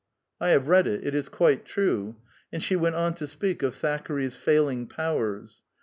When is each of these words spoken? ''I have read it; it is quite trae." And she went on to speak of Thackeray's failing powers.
''I 0.41 0.49
have 0.49 0.67
read 0.67 0.87
it; 0.87 1.05
it 1.05 1.13
is 1.13 1.29
quite 1.29 1.63
trae." 1.63 2.15
And 2.51 2.63
she 2.63 2.75
went 2.75 2.95
on 2.95 3.13
to 3.13 3.27
speak 3.27 3.61
of 3.61 3.75
Thackeray's 3.75 4.35
failing 4.35 4.87
powers. 4.87 5.61